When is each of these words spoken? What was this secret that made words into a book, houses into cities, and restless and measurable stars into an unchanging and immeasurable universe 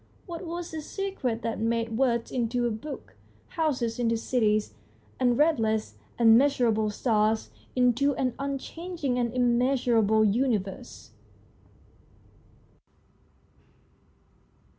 What 0.25 0.43
was 0.43 0.71
this 0.71 0.89
secret 0.89 1.43
that 1.43 1.59
made 1.59 1.95
words 1.95 2.31
into 2.31 2.65
a 2.65 2.71
book, 2.71 3.15
houses 3.49 3.99
into 3.99 4.17
cities, 4.17 4.73
and 5.19 5.37
restless 5.37 5.93
and 6.17 6.35
measurable 6.39 6.89
stars 6.89 7.51
into 7.75 8.15
an 8.15 8.33
unchanging 8.39 9.19
and 9.19 9.31
immeasurable 9.31 10.25
universe 10.25 11.11